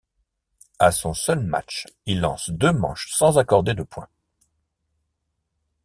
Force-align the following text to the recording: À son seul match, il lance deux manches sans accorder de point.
À 0.79 0.91
son 0.91 1.13
seul 1.13 1.41
match, 1.43 1.85
il 2.07 2.21
lance 2.21 2.49
deux 2.49 2.73
manches 2.73 3.11
sans 3.11 3.37
accorder 3.37 3.75
de 3.75 3.83
point. 3.83 4.07